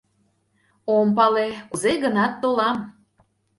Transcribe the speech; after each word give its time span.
—Ом 0.95 1.07
пале, 1.17 1.47
кузе-гынат 1.69 2.33
толам. 2.41 2.77